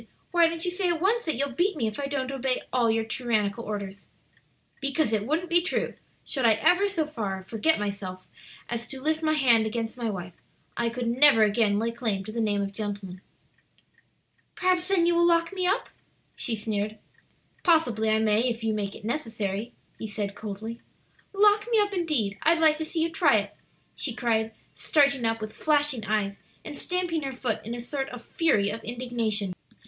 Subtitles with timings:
[0.31, 2.89] Why don't you say at once that you'll beat me if I don't obey all
[2.89, 4.07] your tyrannical orders?"
[4.81, 5.93] "Because it wouldn't be true;
[6.25, 8.27] should I ever so far forget myself
[8.67, 10.33] as to lift my hand against my wife,
[10.75, 13.21] I could never again lay claim to the name of gentleman."
[14.55, 15.89] "Perhaps, then, you will lock me up?"
[16.35, 16.97] she sneered.
[17.61, 20.81] "Possibly I may, if you make it necessary," he said coldly.
[21.31, 22.39] "Lock me up, indeed!
[22.41, 23.55] I'd like to see you try it!"
[23.95, 28.25] she cried, starting up with flashing eyes, and stamping her foot in a sort of
[28.25, 29.53] fury of indignation.